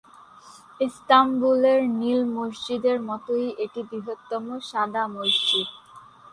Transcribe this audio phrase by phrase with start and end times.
[0.79, 5.67] ইস্তাম্বুলের নীল মসজিদের মতই এটি বৃহত্তম সাদা মসজিদ।